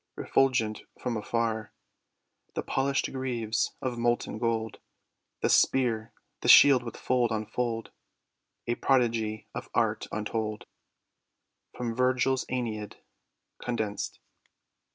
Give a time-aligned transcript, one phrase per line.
[0.15, 1.73] Refulgent from afar,
[2.55, 4.79] The polished greaves of molten gold,
[5.41, 7.91] The spear, the shield with fold on fold,
[8.65, 10.65] A prodigy of art untold.
[11.75, 12.95] From VIRGIL'S ^ENEID
[13.59, 14.17] (Condensed.)